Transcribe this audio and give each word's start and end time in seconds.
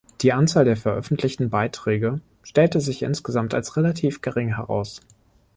Die 0.21 0.33
Anzahl 0.33 0.65
der 0.65 0.77
veröffentlichten 0.77 1.51
Beiträge 1.51 2.21
stelle 2.41 2.81
sich 2.81 3.03
insgesamt 3.03 3.53
als 3.53 3.77
relativ 3.77 4.23
gering 4.23 4.47
heraus. 4.55 5.01